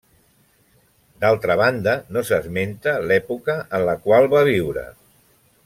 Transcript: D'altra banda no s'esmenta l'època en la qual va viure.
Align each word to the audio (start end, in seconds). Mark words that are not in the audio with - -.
D'altra 1.25 1.57
banda 1.59 1.93
no 2.17 2.23
s'esmenta 2.31 2.95
l'època 3.11 3.57
en 3.81 3.85
la 3.91 3.97
qual 4.07 4.27
va 4.33 4.43
viure. 4.49 4.89